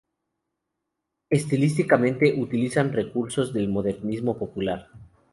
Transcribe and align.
Estilísticamente, 1.29 2.33
utilizan 2.41 2.91
recursos 2.91 3.53
del 3.53 3.69
modernismo 3.69 4.35
popular. 4.35 4.89